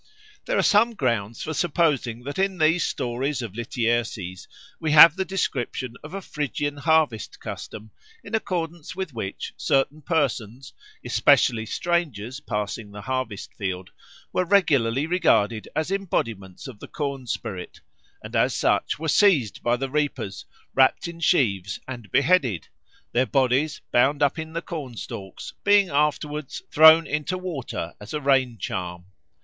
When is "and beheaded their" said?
21.87-23.27